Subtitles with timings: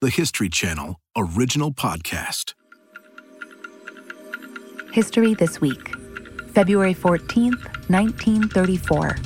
[0.00, 2.54] the History Channel original podcast.
[4.92, 5.92] History This Week,
[6.52, 9.16] February 14th, 1934.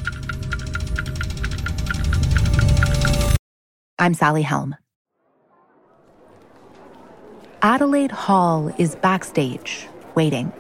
[3.99, 4.75] I'm Sally Helm.
[7.61, 10.51] Adelaide Hall is backstage, waiting.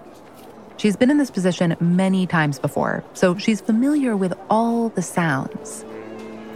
[0.76, 5.86] She's been in this position many times before, so she's familiar with all the sounds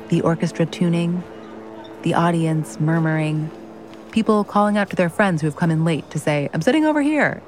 [0.08, 1.22] the orchestra tuning,
[2.02, 3.50] the audience murmuring,
[4.12, 6.84] people calling out to their friends who have come in late to say, I'm sitting
[6.84, 7.42] over here.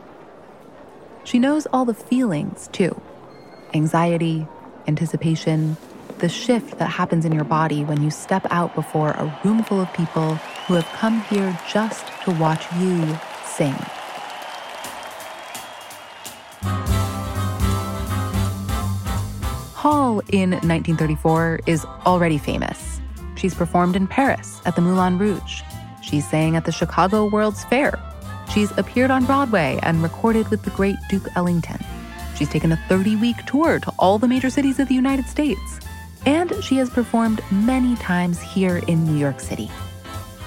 [1.25, 3.01] She knows all the feelings, too
[3.75, 4.47] anxiety,
[4.87, 5.77] anticipation,
[6.19, 9.81] the shift that happens in your body when you step out before a room full
[9.81, 10.35] of people
[10.67, 13.77] who have come here just to watch you sing.
[19.75, 22.88] Hall in 1934 is already famous.
[23.39, 25.63] She's performed in Paris at the Moulin Rouge.
[26.03, 27.99] She's sang at the Chicago World's Fair.
[28.53, 31.79] She's appeared on Broadway and recorded with the great Duke Ellington.
[32.35, 35.81] She's taken a 30 week tour to all the major cities of the United States.
[36.27, 39.71] And she has performed many times here in New York City.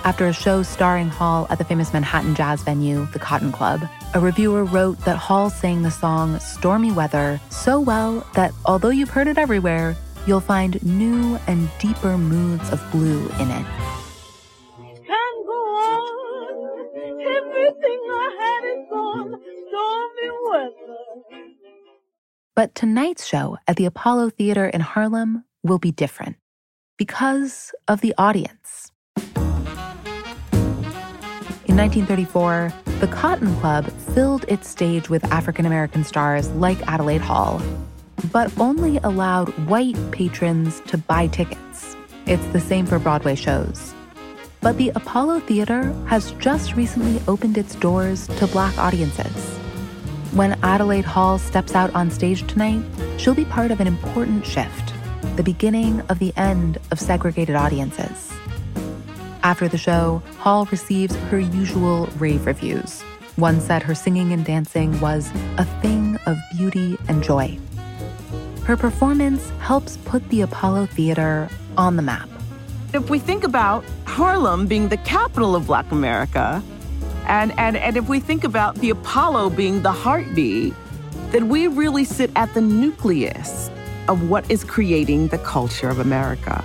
[0.04, 4.20] After a show starring Hall at the famous Manhattan jazz venue, the Cotton Club, a
[4.20, 9.28] reviewer wrote that Hall sang the song Stormy Weather so well that although you've heard
[9.28, 9.96] it everywhere,
[10.28, 13.66] you'll find new and deeper moods of blue in it.
[15.08, 16.54] Can't go on.
[17.22, 19.42] Everything I had is gone.
[19.68, 21.02] Stormy weather.
[22.56, 26.36] But tonight's show at the Apollo Theater in Harlem will be different
[26.98, 28.92] because of the audience.
[31.66, 37.62] In 1934, the Cotton Club filled its stage with African American stars like Adelaide Hall,
[38.32, 41.96] but only allowed white patrons to buy tickets.
[42.26, 43.94] It's the same for Broadway shows.
[44.62, 49.58] But the Apollo Theater has just recently opened its doors to black audiences.
[50.34, 52.84] When Adelaide Hall steps out on stage tonight,
[53.18, 54.94] she'll be part of an important shift
[55.36, 58.32] the beginning of the end of segregated audiences.
[59.44, 63.02] After the show, Hall receives her usual rave reviews.
[63.38, 67.58] One said her singing and dancing was a thing of beauty and joy.
[68.66, 72.30] Her performance helps put the Apollo Theater on the map.
[72.94, 76.62] If we think about Harlem being the capital of Black America,
[77.26, 80.74] and, and, and if we think about the Apollo being the heartbeat,
[81.32, 83.72] then we really sit at the nucleus
[84.08, 86.64] of what is creating the culture of America.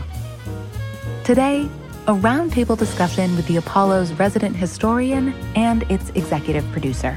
[1.25, 1.69] Today,
[2.09, 7.17] a roundtable discussion with the Apollo's resident historian and its executive producer.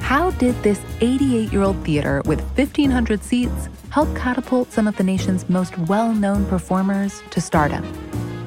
[0.00, 5.04] How did this 88 year old theater with 1,500 seats help catapult some of the
[5.04, 7.84] nation's most well known performers to stardom?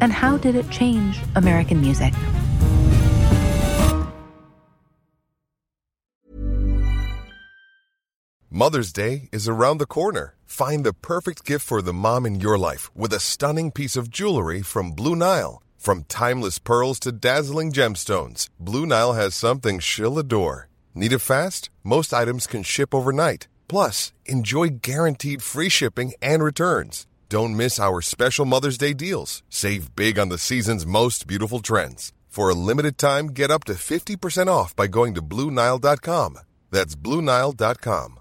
[0.02, 2.14] And how did it change American music?
[8.56, 10.36] Mother's Day is around the corner.
[10.46, 14.12] Find the perfect gift for the mom in your life with a stunning piece of
[14.12, 15.64] jewelry from Blue Nile.
[15.76, 20.70] From timeless pearls to dazzling gemstones, Blue Nile has something she'll adore.
[20.94, 21.72] Need it fast?
[21.84, 23.48] Most items can ship overnight.
[23.68, 27.08] Plus, enjoy guaranteed free shipping and returns.
[27.30, 29.42] Don't miss our special Mother's Day deals.
[29.50, 32.14] Save big on the season's most beautiful trends.
[32.28, 36.40] For a limited time, get up to 50% off by going to BlueNile.com.
[36.72, 38.20] That's BlueNile.com.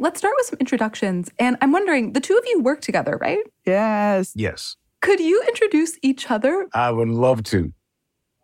[0.00, 1.28] Let's start with some introductions.
[1.38, 3.44] And I'm wondering, the two of you work together, right?
[3.66, 4.32] Yes.
[4.36, 6.66] Yes, Could you introduce each other?
[6.74, 7.72] I would love to.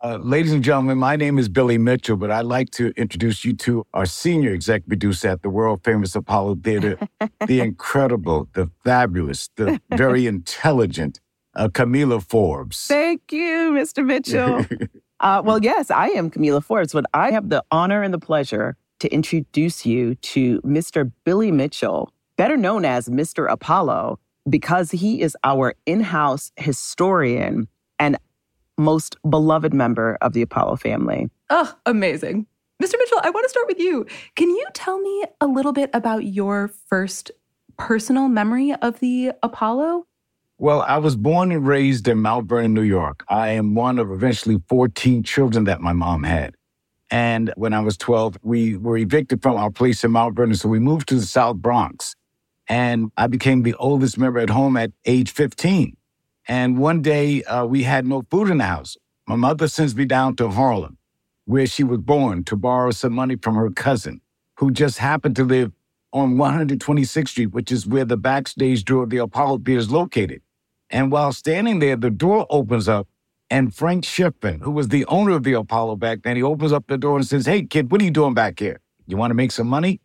[0.03, 3.54] Uh, ladies and gentlemen, my name is Billy Mitchell, but I'd like to introduce you
[3.54, 6.98] to our senior executive producer at the world famous Apollo Theater,
[7.47, 11.20] the incredible, the fabulous, the very intelligent
[11.56, 12.86] uh, Kamilah Forbes.
[12.86, 14.04] Thank you, Mr.
[14.04, 14.66] Mitchell.
[15.21, 18.76] uh, well, yes, I am Kamilah Forbes, but I have the honor and the pleasure
[19.00, 21.10] to introduce you to Mr.
[21.25, 23.50] Billy Mitchell, better known as Mr.
[23.50, 24.18] Apollo,
[24.49, 27.69] because he is our in house historian
[27.99, 28.19] and
[28.77, 31.31] most beloved member of the Apollo family.
[31.51, 32.47] Oh, amazing.
[32.83, 32.95] Mr.
[32.99, 34.05] Mitchell, I want to start with you.
[34.35, 37.31] Can you tell me a little bit about your first
[37.79, 40.07] personal memory of the Apollo?
[40.59, 43.25] Well, I was born and raised in Mount Vernon, New York.
[43.29, 46.57] I am one of eventually 14 children that my mom had.
[47.11, 50.57] And when I was 12, we were evicted from our place in Mount Vernon.
[50.57, 52.15] So we moved to the South Bronx.
[52.69, 55.97] And I became the oldest member at home at age 15.
[56.49, 58.97] And one day uh, we had no food in the house.
[59.28, 60.99] My mother sends me down to Harlem,
[61.47, 64.21] where she was born, to borrow some money from her cousin.
[64.59, 65.72] who just happened to live
[66.13, 70.43] on 126th Street, which is where the backstage door of the Apollo Theater is located.
[70.91, 73.09] And while standing there, the door opens up,
[73.51, 76.87] and Frank Schiffman, who was the owner of the Apollo back then, he opens up
[76.89, 78.81] the door and says, Hey, kid, what are you doing back here?
[79.07, 80.01] You want to make some money?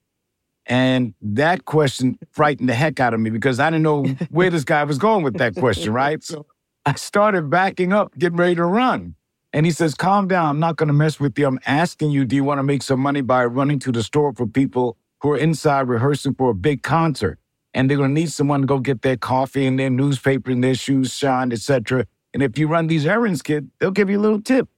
[0.69, 4.63] And that question frightened the heck out of me because I didn't know where this
[4.63, 6.23] guy was going with that question, right?
[6.23, 6.45] So
[6.85, 9.15] I started backing up, getting ready to run.
[9.51, 10.45] And he says, Calm down.
[10.45, 11.47] I'm not going to mess with you.
[11.47, 14.31] I'm asking you, do you want to make some money by running to the store
[14.31, 17.39] for people who are inside rehearsing for a big concert?
[17.73, 20.63] And they're going to need someone to go get their coffee and their newspaper and
[20.63, 22.05] their shoes shined, etc.
[22.31, 24.69] And if you run these errands, kid, they'll give you a little tip.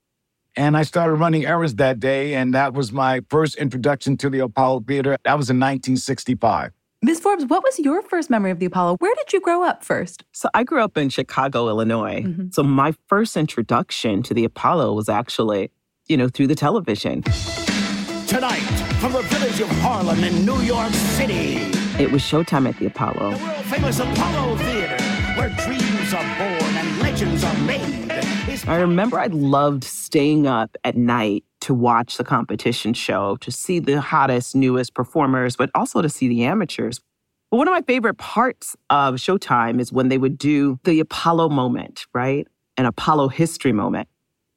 [0.54, 4.40] And I started running errands that day, and that was my first introduction to the
[4.40, 5.16] Apollo Theater.
[5.24, 6.72] That was in 1965.
[7.04, 7.20] Ms.
[7.20, 8.96] Forbes, what was your first memory of the Apollo?
[8.98, 10.24] Where did you grow up first?
[10.32, 12.22] So I grew up in Chicago, Illinois.
[12.22, 12.50] Mm-hmm.
[12.52, 15.70] So my first introduction to the Apollo was actually,
[16.06, 17.22] you know, through the television.
[18.28, 18.60] Tonight,
[19.00, 21.56] from the village of Harlem in New York City.
[21.98, 23.36] It was showtime at the Apollo.
[23.36, 25.02] The world famous Apollo Theater,
[25.36, 28.01] where dreams are born and legends are made.
[28.66, 33.80] I remember I loved staying up at night to watch the competition show, to see
[33.80, 37.00] the hottest, newest performers, but also to see the amateurs.
[37.50, 41.48] But one of my favorite parts of Showtime is when they would do the Apollo
[41.48, 42.46] moment, right?
[42.76, 44.08] An Apollo history moment,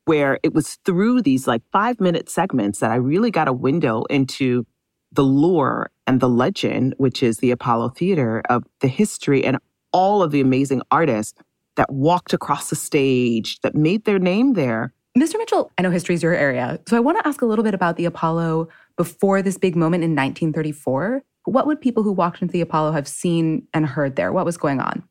[0.05, 4.03] where it was through these like five minute segments that I really got a window
[4.03, 4.67] into
[5.11, 9.57] the lore and the legend, which is the Apollo Theater, of the history and
[9.91, 11.39] all of the amazing artists
[11.75, 14.93] that walked across the stage, that made their name there.
[15.17, 15.37] Mr.
[15.37, 16.79] Mitchell, I know history is your area.
[16.87, 18.67] So I want to ask a little bit about the Apollo
[18.97, 21.23] before this big moment in 1934.
[21.45, 24.33] What would people who walked into the Apollo have seen and heard there?
[24.33, 25.03] What was going on?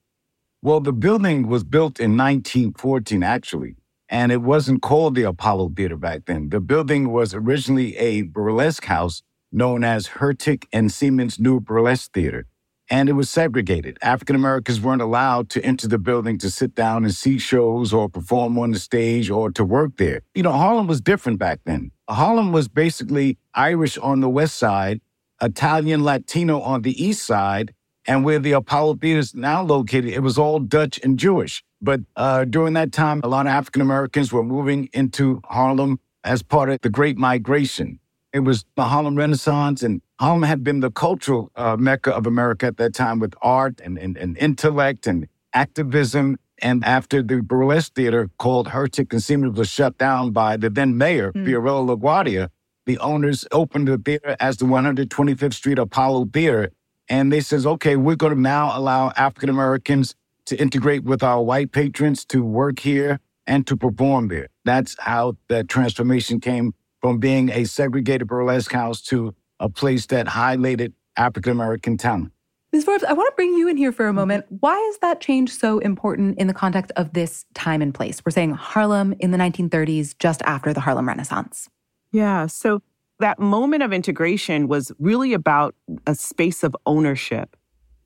[0.62, 3.76] Well, the building was built in 1914, actually,
[4.08, 6.48] and it wasn't called the Apollo Theater back then.
[6.48, 9.22] The building was originally a burlesque house
[9.52, 12.46] known as Hurtig and Seamon's New Burlesque Theater
[12.90, 13.98] and it was segregated.
[14.02, 18.08] African Americans weren't allowed to enter the building to sit down and see shows or
[18.08, 20.22] perform on the stage or to work there.
[20.34, 21.90] You know, Harlem was different back then.
[22.08, 25.00] Harlem was basically Irish on the west side,
[25.40, 27.74] Italian Latino on the east side,
[28.06, 31.64] and where the Apollo Theater is now located, it was all Dutch and Jewish.
[31.80, 36.42] But uh, during that time, a lot of African Americans were moving into Harlem as
[36.42, 38.00] part of the Great Migration.
[38.32, 42.66] It was the Harlem Renaissance, and Harlem had been the cultural uh, mecca of America
[42.66, 46.38] at that time with art and, and, and intellect and activism.
[46.62, 50.96] And after the burlesque theater called Hurtig and Seamon's was shut down by the then
[50.96, 51.44] mayor, mm.
[51.44, 52.48] Fiorello LaGuardia,
[52.86, 56.70] the owners opened the theater as the 125th Street Apollo Theater.
[57.08, 60.14] And they says, okay, we're going to now allow African Americans
[60.46, 64.48] to integrate with our white patrons to work here and to perform there.
[64.64, 70.26] That's how that transformation came from being a segregated burlesque house to a place that
[70.26, 72.32] highlighted African American talent.
[72.72, 72.84] Ms.
[72.84, 74.16] Forbes, I want to bring you in here for a mm-hmm.
[74.16, 74.46] moment.
[74.48, 78.20] Why is that change so important in the context of this time and place?
[78.26, 81.68] We're saying Harlem in the 1930s, just after the Harlem Renaissance.
[82.10, 82.46] Yeah.
[82.46, 82.82] So
[83.20, 85.76] that moment of integration was really about
[86.06, 87.56] a space of ownership.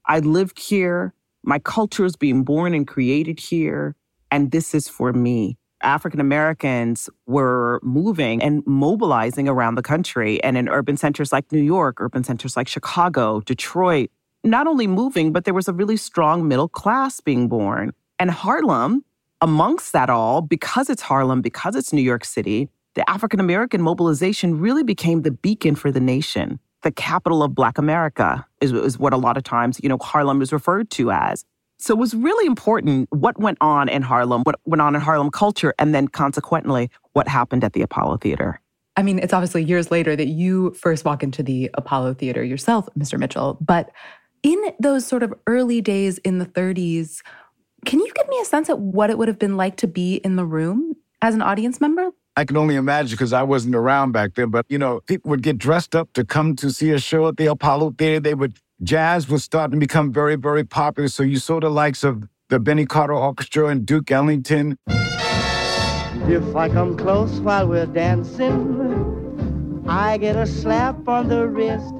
[0.04, 3.96] I lived here, my culture is being born and created here,
[4.30, 5.56] and this is for me.
[5.82, 11.62] African Americans were moving and mobilizing around the country and in urban centers like New
[11.62, 14.10] York, urban centers like Chicago, Detroit,
[14.44, 17.92] not only moving, but there was a really strong middle class being born.
[18.18, 19.04] And Harlem,
[19.40, 24.58] amongst that all, because it's Harlem, because it's New York City, the African American mobilization
[24.58, 26.58] really became the beacon for the nation.
[26.82, 30.42] The capital of Black America is, is what a lot of times, you know, Harlem
[30.42, 31.44] is referred to as.
[31.78, 35.30] So it was really important what went on in Harlem, what went on in Harlem
[35.30, 38.60] culture, and then consequently, what happened at the Apollo Theater.
[38.96, 42.88] I mean, it's obviously years later that you first walk into the Apollo Theater yourself,
[42.98, 43.16] Mr.
[43.16, 43.56] Mitchell.
[43.60, 43.92] But
[44.42, 47.22] in those sort of early days in the 30s,
[47.84, 50.16] can you give me a sense of what it would have been like to be
[50.16, 52.10] in the room as an audience member?
[52.36, 54.50] I can only imagine because I wasn't around back then.
[54.50, 57.36] But, you know, people would get dressed up to come to see a show at
[57.36, 58.18] the Apollo Theater.
[58.20, 61.08] They would jazz was starting to become very, very popular.
[61.08, 64.78] So you saw the likes of the Benny Carter Orchestra and Duke Ellington.
[64.86, 71.92] If I come close while we're dancing, I get a slap on the wrist.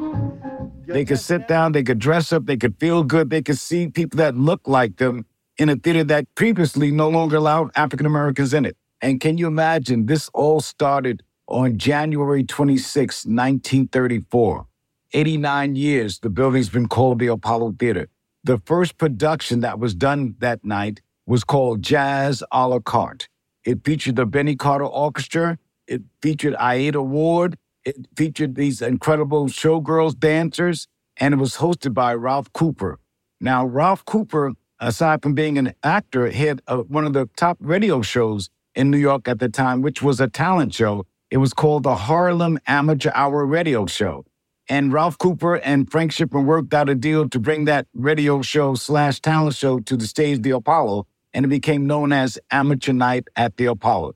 [0.86, 3.88] They could sit down, they could dress up, they could feel good, they could see
[3.88, 5.26] people that look like them
[5.58, 8.76] in a theater that previously no longer allowed African Americans in it.
[9.02, 14.66] And can you imagine this all started on January 26, 1934.
[15.12, 18.08] 89 years, the building's been called the Apollo Theater.
[18.44, 23.28] The first production that was done that night was called Jazz a la carte.
[23.64, 25.58] It featured the Benny Carter Orchestra.
[25.86, 27.58] It featured Aida Ward.
[27.84, 32.98] It featured these incredible showgirls, dancers, and it was hosted by Ralph Cooper.
[33.40, 38.02] Now, Ralph Cooper, aside from being an actor, had uh, one of the top radio
[38.02, 41.06] shows in New York at the time, which was a talent show.
[41.30, 44.24] It was called the Harlem Amateur Hour Radio Show.
[44.68, 48.74] And Ralph Cooper and Frank Schiffman worked out a deal to bring that radio show
[48.74, 53.28] slash talent show to the stage, the Apollo, and it became known as Amateur Night
[53.36, 54.14] at the Apollo.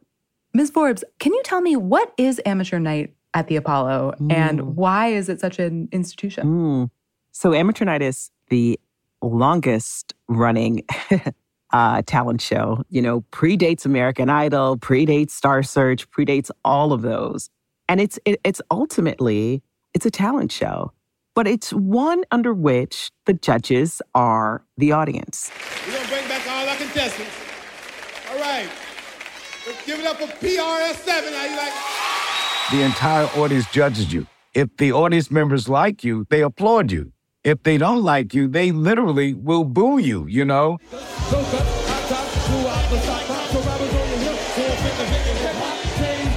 [0.55, 0.71] Ms.
[0.71, 4.75] Forbes, can you tell me what is Amateur Night at the Apollo and Mm.
[4.75, 6.47] why is it such an institution?
[6.47, 6.91] Mm.
[7.31, 8.79] So Amateur Night is the
[9.23, 10.85] longest running
[11.73, 12.83] uh, talent show.
[12.91, 17.49] You know, predates American Idol, predates Star Search, predates all of those,
[17.89, 19.63] and it's it, it's ultimately
[19.95, 20.93] it's a talent show,
[21.35, 25.51] but it's one under which the judges are the audience.
[25.87, 27.31] We're gonna bring back all our contestants.
[28.31, 28.69] All right.
[29.67, 31.33] Let's give it up for PRS7.
[31.33, 31.73] How you like?
[32.71, 34.27] The entire audience judges you.
[34.55, 37.13] If the audience members like you, they applaud you.
[37.45, 40.79] If they don't like you, they literally will boo you, you know?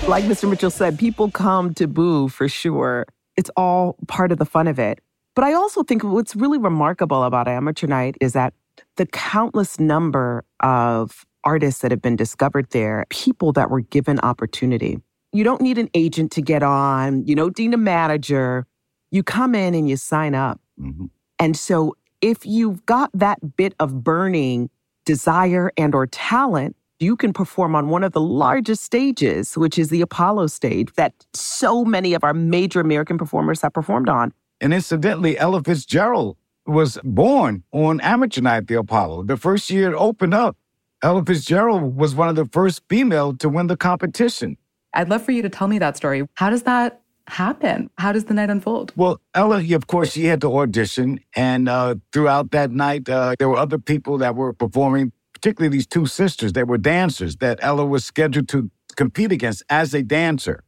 [0.08, 0.50] Like Mr.
[0.50, 3.06] Mitchell said, people come to boo for sure.
[3.38, 5.00] It's all part of the fun of it.
[5.36, 8.54] But I also think what's really remarkable about Amateur Night is that
[8.96, 15.00] the countless number of artists that have been discovered there, people that were given opportunity.
[15.32, 18.66] You don't need an agent to get on, you don't need a manager.
[19.12, 20.60] You come in and you sign up.
[20.80, 21.10] Mhm.
[21.40, 24.70] And so if you've got that bit of burning
[25.06, 29.90] desire and or talent, you can perform on one of the largest stages, which is
[29.90, 34.34] the Apollo stage that so many of our major American performers have performed on.
[34.62, 39.24] And incidentally, Ella Fitzgerald was born on Amateur Night at the Apollo.
[39.24, 40.58] The first year it opened up,
[41.04, 44.58] Ella Fitzgerald was one of the first female to win the competition.
[44.94, 46.28] I'd love for you to tell me that story.
[46.36, 47.90] How does that happen?
[47.98, 48.94] How does the night unfold?
[48.96, 51.20] Well, Ella, of course, she had to audition.
[51.36, 55.86] And uh, throughout that night, uh, there were other people that were performing, particularly these
[55.86, 56.54] two sisters.
[56.54, 60.64] that were dancers that Ella was scheduled to compete against as a dancer.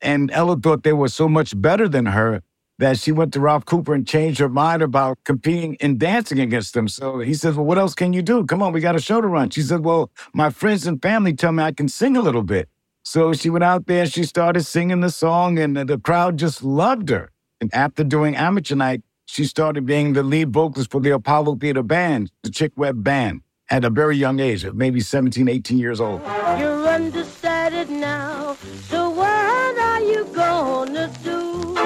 [0.00, 2.42] And Ella thought they were so much better than her
[2.78, 6.72] that she went to Ralph Cooper and changed her mind about competing and dancing against
[6.72, 6.88] them.
[6.88, 8.44] So he says, Well, what else can you do?
[8.46, 9.50] Come on, we got a show to run.
[9.50, 12.68] She said, Well, my friends and family tell me I can sing a little bit.
[13.02, 16.62] So she went out there, and she started singing the song, and the crowd just
[16.62, 17.30] loved her.
[17.60, 21.82] And after doing Amateur Night, she started being the lead vocalist for the Apollo Theater
[21.82, 26.00] Band, the Chick Webb Band, at a very young age, of maybe 17, 18 years
[26.00, 26.20] old.
[26.58, 28.56] You're undecided now,
[28.88, 31.76] so what are you gonna do?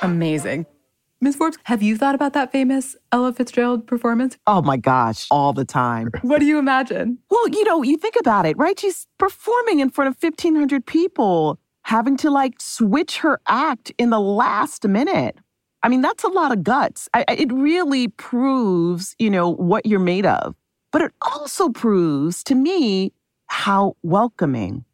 [0.00, 0.66] Amazing.
[1.20, 1.34] Ms.
[1.34, 4.38] Forbes, have you thought about that famous Ella Fitzgerald performance?
[4.46, 6.10] Oh my gosh, all the time.
[6.22, 7.18] What do you imagine?
[7.28, 8.78] Well, you know, you think about it, right?
[8.78, 14.20] She's performing in front of 1,500 people, having to like switch her act in the
[14.20, 15.36] last minute.
[15.82, 17.08] I mean, that's a lot of guts.
[17.14, 20.54] I, it really proves, you know, what you're made of.
[20.90, 23.12] But it also proves to me
[23.46, 24.84] how welcoming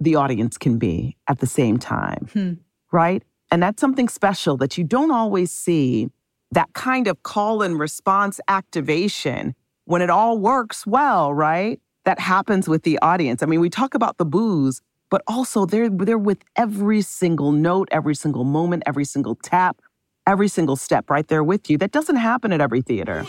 [0.00, 2.52] the audience can be at the same time, Hmm.
[2.90, 3.22] right?
[3.50, 6.08] And that's something special that you don't always see
[6.50, 9.54] that kind of call and response activation
[9.84, 11.80] when it all works well, right?
[12.04, 13.42] That happens with the audience.
[13.42, 17.88] I mean, we talk about the booze, but also they're they're with every single note,
[17.92, 19.80] every single moment, every single tap,
[20.26, 21.78] every single step right there with you.
[21.78, 23.24] That doesn't happen at every theater.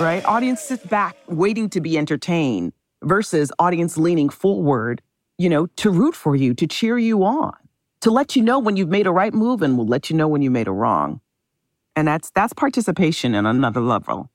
[0.00, 0.22] Right?
[0.24, 5.02] Audience sits back waiting to be entertained versus audience leaning forward,
[5.38, 7.54] you know, to root for you, to cheer you on,
[8.00, 10.28] to let you know when you've made a right move and will let you know
[10.28, 11.20] when you made a wrong.
[11.94, 14.30] And that's that's participation in another level.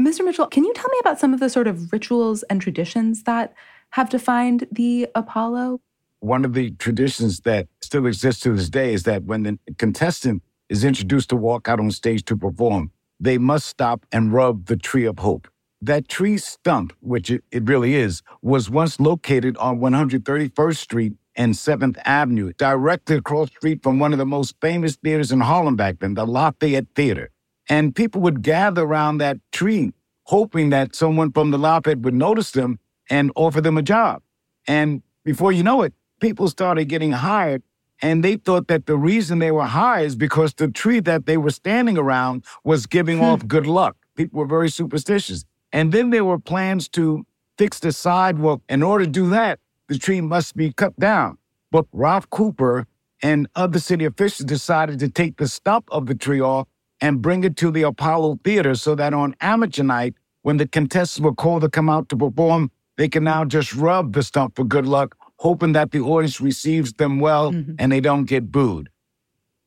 [0.00, 0.24] Mr.
[0.24, 3.52] Mitchell, can you tell me about some of the sort of rituals and traditions that
[3.90, 5.80] have defined the Apollo?
[6.22, 10.44] One of the traditions that still exists to this day is that when the contestant
[10.68, 14.76] is introduced to walk out on stage to perform, they must stop and rub the
[14.76, 15.48] tree of hope.
[15.80, 21.54] That tree stump, which it, it really is, was once located on 131st Street and
[21.54, 25.98] 7th Avenue, directly across street from one of the most famous theaters in Harlem back
[25.98, 27.30] then, the Lafayette Theater.
[27.68, 29.92] And people would gather around that tree,
[30.26, 32.78] hoping that someone from the Lafayette would notice them
[33.10, 34.22] and offer them a job.
[34.68, 37.62] And before you know it, people started getting hired.
[38.00, 41.36] And they thought that the reason they were hired is because the tree that they
[41.36, 43.24] were standing around was giving hmm.
[43.24, 43.96] off good luck.
[44.16, 45.44] People were very superstitious.
[45.72, 47.26] And then there were plans to
[47.58, 48.62] fix the sidewalk.
[48.68, 51.38] In order to do that, the tree must be cut down.
[51.70, 52.86] But Ralph Cooper
[53.22, 56.66] and other city officials decided to take the stump of the tree off
[57.00, 61.24] and bring it to the Apollo Theater so that on amateur night, when the contestants
[61.24, 64.64] were called to come out to perform, they can now just rub the stump for
[64.64, 67.74] good luck, hoping that the audience receives them well Mhm.
[67.78, 68.88] and they don't get booed.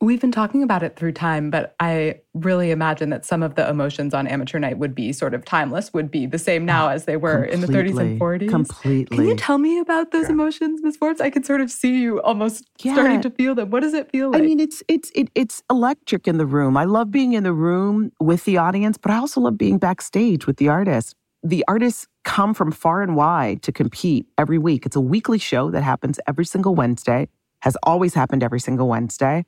[0.01, 3.67] We've been talking about it through time, but I really imagine that some of the
[3.69, 7.05] emotions on amateur night would be sort of timeless, would be the same now as
[7.05, 8.49] they were in the 30s and 40s.
[8.49, 9.17] Completely.
[9.17, 10.97] Can you tell me about those emotions, Ms.
[10.97, 11.21] Forbes?
[11.21, 13.69] I can sort of see you almost starting to feel them.
[13.69, 14.41] What does it feel like?
[14.41, 16.75] I mean, it's it's it, it's electric in the room.
[16.77, 20.45] I love being in the room with the audience, but I also love being backstage
[20.45, 21.15] with the artists.
[21.45, 24.83] The artists come from far and wide to compete every week.
[24.83, 27.29] It's a weekly show that happens every single Wednesday.
[27.59, 29.45] Has always happened every single Wednesday.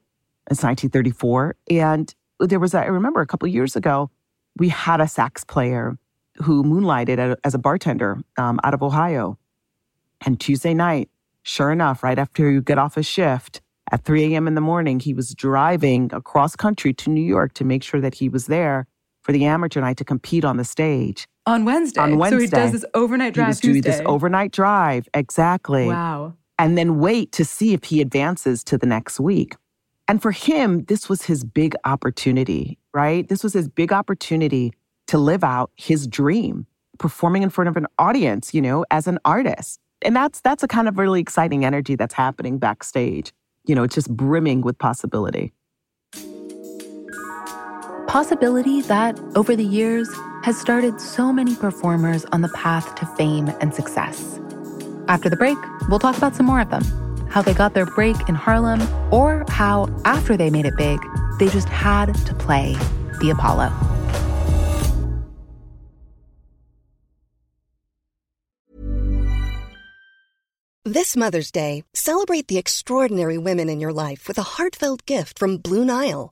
[0.52, 4.12] It's 1934, and there was a, I remember a couple years ago
[4.58, 5.98] we had a sax player
[6.36, 9.40] who moonlighted as a bartender um, out of Ohio.
[10.24, 11.10] And Tuesday night,
[11.42, 13.62] sure enough, right after you get off a shift
[13.92, 14.48] at 3 a.m.
[14.48, 18.14] in the morning, he was driving across country to New York to make sure that
[18.14, 18.86] he was there
[19.28, 21.28] for the amateur night to compete on the stage.
[21.46, 22.00] on Wednesday.
[22.02, 22.38] On Wednesday.
[22.38, 23.92] So he does this overnight He drive was doing Tuesday.
[23.92, 25.88] this overnight drive, exactly.
[25.88, 26.34] Wow.
[26.58, 29.56] And then wait to see if he advances to the next week.
[30.08, 33.28] And for him, this was his big opportunity, right?
[33.28, 34.72] This was his big opportunity
[35.08, 36.66] to live out his dream,
[36.98, 39.80] performing in front of an audience, you know, as an artist.
[40.02, 43.34] And that's that's a kind of really exciting energy that's happening backstage.
[43.66, 45.52] You know, it's just brimming with possibility.
[48.18, 50.10] Possibility that, over the years,
[50.42, 54.40] has started so many performers on the path to fame and success.
[55.08, 56.82] After the break, we'll talk about some more of them
[57.30, 58.82] how they got their break in Harlem,
[59.14, 61.00] or how, after they made it big,
[61.38, 62.76] they just had to play
[63.20, 63.72] the Apollo.
[70.86, 75.58] This Mother's Day, celebrate the extraordinary women in your life with a heartfelt gift from
[75.58, 76.32] Blue Nile.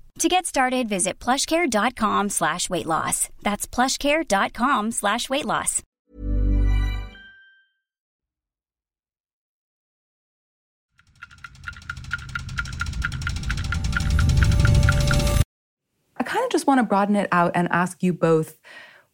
[0.21, 3.29] To get started, visit plushcare.com slash weight loss.
[3.41, 5.81] That's plushcare.com slash weight loss.
[16.17, 18.59] I kind of just want to broaden it out and ask you both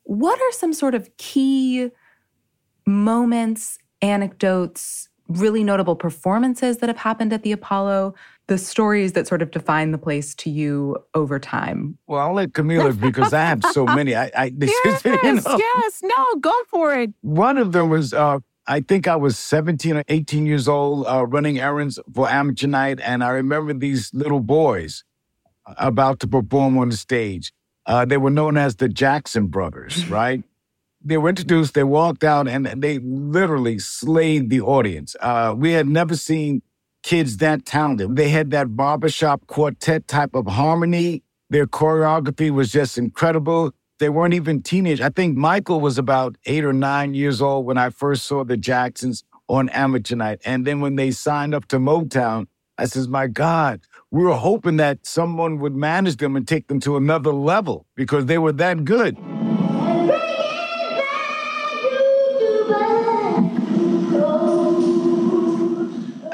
[0.04, 1.89] what are some sort of key
[2.86, 8.13] moments, anecdotes, really notable performances that have happened at the Apollo,
[8.47, 11.97] the stories that sort of define the place to you over time?
[12.07, 14.15] Well, I'll let Kamilah because I have so many.
[14.15, 15.57] I, I this is, you Yes, know.
[15.57, 17.12] yes, no, go for it.
[17.21, 21.25] One of them was, uh, I think I was 17 or 18 years old uh,
[21.25, 22.99] running errands for amateur night.
[23.01, 25.03] And I remember these little boys
[25.77, 27.51] about to perform on the stage.
[27.86, 30.43] Uh, they were known as the Jackson Brothers, right?
[31.03, 35.15] They were introduced, they walked out, and they literally slayed the audience.
[35.21, 36.62] Uh, we had never seen
[37.08, 38.17] kids that talented.
[38.17, 41.24] They had that barbershop quartet type of harmony.
[41.50, 43.72] Their choreography was just incredible.
[44.00, 45.00] They weren't even teenage.
[45.00, 48.58] I think Michael was about eight or nine years old when I first saw the
[48.58, 50.41] Jacksons on amateur night.
[50.43, 53.80] And then when they signed up to Motown, I says, my God,
[54.12, 58.26] we were hoping that someone would manage them and take them to another level because
[58.26, 59.15] they were that good.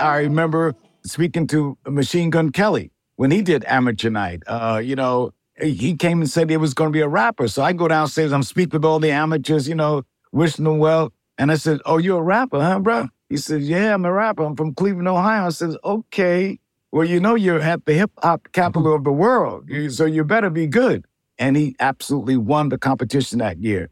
[0.04, 4.44] I remember speaking to Machine Gun Kelly when he did Amateur Night.
[4.48, 7.48] Uh, you know, he came and said he was going to be a rapper.
[7.48, 11.13] So I go downstairs, I'm speaking with all the amateurs, you know, wishing them well.
[11.38, 13.08] And I said, Oh, you're a rapper, huh, bro?
[13.30, 14.44] He said, Yeah, I'm a rapper.
[14.44, 15.46] I'm from Cleveland, Ohio.
[15.46, 16.60] I said, Okay.
[16.92, 19.70] Well, you know, you're at the hip hop capital of the world.
[19.89, 21.06] So you better be good.
[21.39, 23.89] And he absolutely won the competition that year.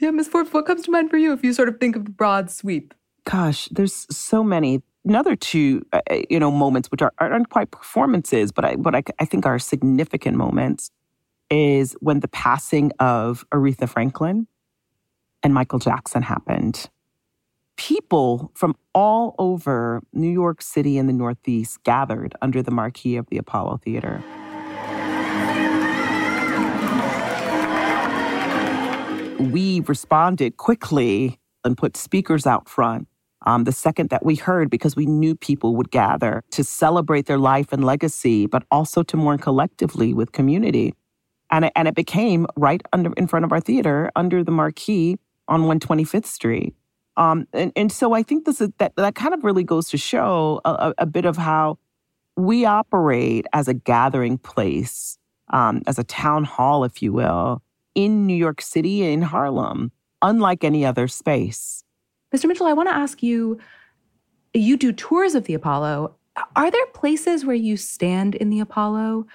[0.00, 0.28] Yeah, Ms.
[0.28, 2.50] Forbes, what comes to mind for you if you sort of think of the broad
[2.50, 2.94] sweep?
[3.24, 4.82] Gosh, there's so many.
[5.04, 8.94] Another two, uh, uh, you know, moments which are, aren't quite performances, but I, but
[8.94, 10.90] I, I think are significant moments,
[11.50, 14.46] is when the passing of Aretha Franklin
[15.42, 16.90] and Michael Jackson happened.
[17.76, 23.26] People from all over New York City and the Northeast gathered under the marquee of
[23.30, 24.22] the Apollo Theater.
[29.40, 33.08] we responded quickly and put speakers out front
[33.46, 37.38] um, the second that we heard because we knew people would gather to celebrate their
[37.38, 40.94] life and legacy, but also to mourn collectively with community.
[41.50, 45.18] And it, and it became right under in front of our theater under the marquee
[45.48, 46.74] on 125th Street.
[47.16, 49.98] Um, and, and so I think this is that that kind of really goes to
[49.98, 51.78] show a, a bit of how
[52.36, 55.18] we operate as a gathering place,
[55.52, 57.62] um, as a town hall, if you will,
[57.94, 59.90] in New York City, in Harlem,
[60.22, 61.84] unlike any other space.
[62.32, 62.46] Mr.
[62.46, 63.58] Mitchell, I want to ask you
[64.54, 66.14] you do tours of the Apollo.
[66.56, 69.26] Are there places where you stand in the Apollo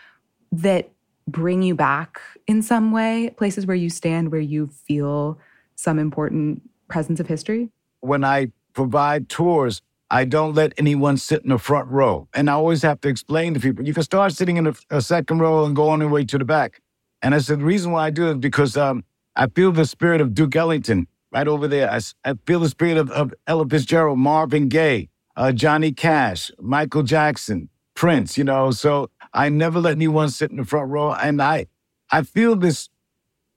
[0.52, 0.92] that
[1.28, 3.34] bring you back in some way?
[3.38, 5.38] Places where you stand where you feel
[5.76, 7.70] some important presence of history?
[8.00, 12.28] When I provide tours, I don't let anyone sit in the front row.
[12.34, 15.02] And I always have to explain to people you can start sitting in a, a
[15.02, 16.82] second row and go on your way to the back.
[17.22, 19.04] And I said, the reason why I do it is because um,
[19.36, 21.92] I feel the spirit of Duke Ellington right over there.
[21.92, 27.04] I, I feel the spirit of, of Ella Fitzgerald, Marvin Gaye, uh, Johnny Cash, Michael
[27.04, 28.72] Jackson, Prince, you know.
[28.72, 31.12] So I never let anyone sit in the front row.
[31.14, 31.68] And I,
[32.10, 32.88] I feel this,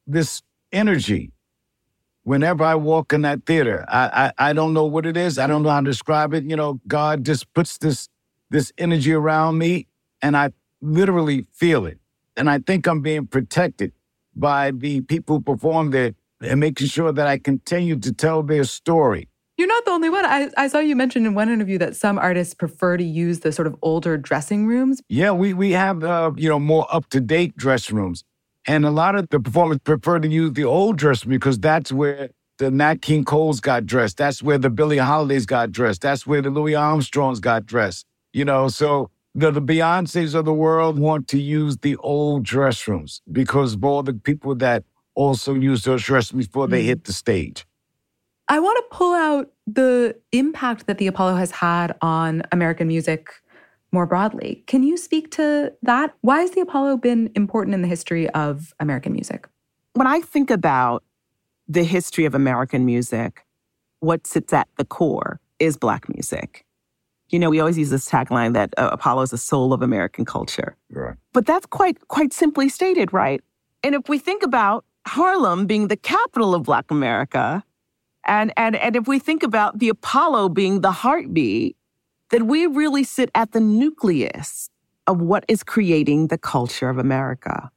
[0.09, 1.31] this energy
[2.25, 3.85] whenever I walk in that theater.
[3.89, 5.39] I, I, I don't know what it is.
[5.39, 6.43] I don't know how to describe it.
[6.45, 8.09] You know, God just puts this,
[8.51, 9.87] this energy around me
[10.21, 10.51] and I
[10.83, 11.99] literally feel it.
[12.37, 13.93] And I think I'm being protected
[14.35, 18.65] by the people who perform there and making sure that I continue to tell their
[18.65, 19.29] story.
[19.57, 20.25] You're not the only one.
[20.25, 23.51] I, I saw you mention in one interview that some artists prefer to use the
[23.51, 25.01] sort of older dressing rooms.
[25.09, 28.23] Yeah, we we have uh, you know more up to date dressing rooms,
[28.69, 31.91] and a lot of the performers prefer to use the old dressing room because that's
[31.91, 34.17] where the Nat King Coles got dressed.
[34.17, 36.03] That's where the Billie Holidays got dressed.
[36.03, 38.07] That's where the Louis Armstrongs got dressed.
[38.33, 42.87] You know, so the, the Beyonces of the world want to use the old dress
[42.87, 44.85] rooms because of all the people that
[45.19, 47.67] also use those restrooms before they hit the stage.
[48.49, 53.29] I want to pull out the impact that the Apollo has had on American music
[53.91, 54.63] more broadly.
[54.67, 56.15] Can you speak to that?
[56.21, 59.49] Why has the Apollo been important in the history of American music?
[59.95, 61.03] When I think about
[61.67, 63.45] the history of American music,
[64.01, 66.65] what sits at the core is Black music.
[67.31, 70.25] You know, we always use this tagline that uh, Apollo is the soul of American
[70.25, 70.77] culture.
[70.91, 71.17] Right.
[71.33, 73.43] But that's quite quite simply stated, right?
[73.83, 77.65] And if we think about Harlem being the capital of Black America,
[78.27, 81.77] and, and, and if we think about the Apollo being the heartbeat,
[82.31, 84.69] that we really sit at the nucleus
[85.07, 87.71] of what is creating the culture of America.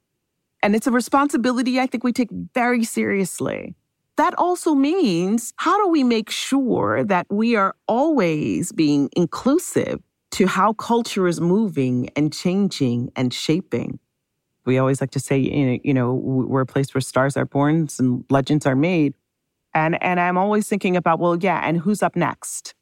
[0.61, 3.75] And it's a responsibility I think we take very seriously.
[4.17, 10.47] That also means how do we make sure that we are always being inclusive to
[10.47, 13.99] how culture is moving and changing and shaping?
[14.65, 15.37] We always like to say,
[15.83, 19.15] you know, we're a place where stars are born and legends are made.
[19.73, 22.75] And and I'm always thinking about, well, yeah, and who's up next?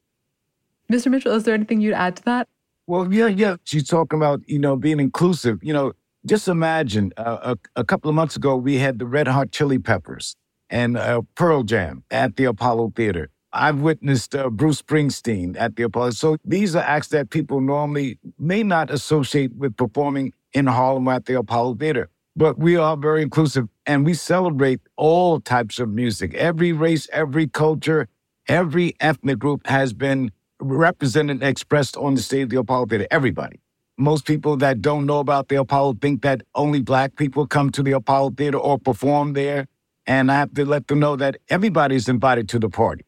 [0.92, 1.12] Mr.
[1.12, 2.48] Mitchell, is there anything you'd add to that?
[2.88, 3.58] Well, yeah, yeah.
[3.64, 5.60] She's talking about, you know, being inclusive.
[5.62, 5.94] You know,
[6.26, 9.78] just imagine uh, a, a, couple of months ago, we had the Red Hot Chili
[9.78, 10.36] Peppers
[10.70, 13.30] and uh, Pearl Jam at the Apollo Theater.
[13.54, 16.12] I've witnessed uh, Bruce Springsteen at the Apollo.
[16.12, 21.26] So these are acts that people normally may not associate with performing in Harlem at
[21.26, 22.10] the Apollo Theater.
[22.36, 26.34] But we are very inclusive and we celebrate all types of music.
[26.34, 28.08] Every race, every culture,
[28.48, 30.32] every ethnic group has been
[30.62, 33.08] represented and expressed on the stage of the Apollo Theater.
[33.12, 33.60] Everybody.
[33.98, 37.84] Most people that don't know about the Apollo think that only black people come to
[37.84, 39.68] the Apollo Theater or perform there.
[40.08, 43.06] And I have to let them know that everybody's invited to the party.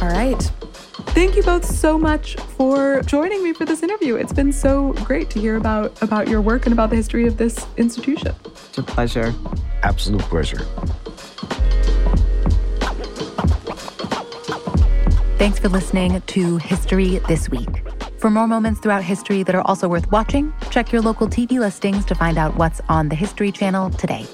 [0.00, 0.50] All right.
[1.12, 4.16] Thank you both so much for joining me for this interview.
[4.16, 7.36] It's been so great to hear about about your work and about the history of
[7.36, 8.34] this institution.
[8.46, 9.34] It's a pleasure.
[9.82, 10.60] Absolute pleasure.
[15.36, 17.86] Thanks for listening to History This Week.
[18.18, 22.06] For more moments throughout history that are also worth watching, check your local TV listings
[22.06, 24.24] to find out what's on the History Channel today.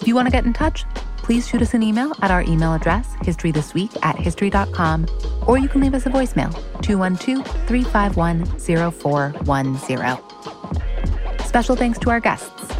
[0.00, 0.84] If you want to get in touch,
[1.22, 5.06] please shoot us an email at our email address, historythisweek at history.com,
[5.46, 11.46] or you can leave us a voicemail, 212 351 0410.
[11.46, 12.72] Special thanks to our guests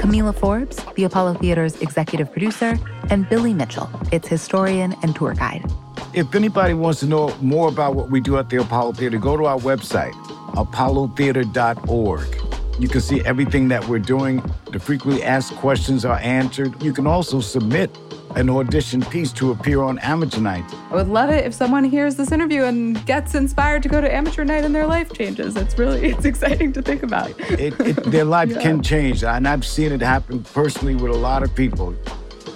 [0.00, 2.78] Kamilah Forbes, the Apollo Theater's executive producer,
[3.10, 5.70] and Billy Mitchell, its historian and tour guide.
[6.14, 9.36] If anybody wants to know more about what we do at the Apollo Theater, go
[9.36, 10.14] to our website,
[10.54, 12.49] apollotheater.org.
[12.80, 14.42] You can see everything that we're doing.
[14.72, 16.82] The frequently asked questions are answered.
[16.82, 17.94] You can also submit
[18.36, 20.64] an audition piece to appear on Amateur Night.
[20.90, 24.10] I would love it if someone hears this interview and gets inspired to go to
[24.10, 25.56] amateur night and their life changes.
[25.56, 27.38] It's really it's exciting to think about.
[27.38, 28.62] It, it, their life Yeah.
[28.62, 31.94] can change, and I've seen it happen personally with a lot of people.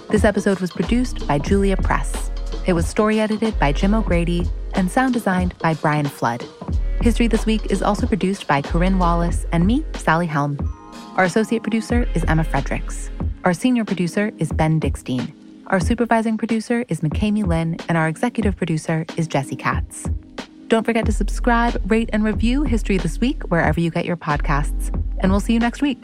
[0.09, 2.31] This episode was produced by Julia Press.
[2.65, 6.43] It was story edited by Jim O'Grady and sound designed by Brian Flood.
[7.01, 10.57] History This Week is also produced by Corinne Wallace and me, Sally Helm.
[11.17, 13.09] Our associate producer is Emma Fredericks.
[13.43, 15.33] Our senior producer is Ben Dickstein.
[15.67, 20.09] Our supervising producer is McKamey Lynn, and our executive producer is Jesse Katz.
[20.67, 24.93] Don't forget to subscribe, rate, and review History This Week wherever you get your podcasts.
[25.19, 26.03] And we'll see you next week.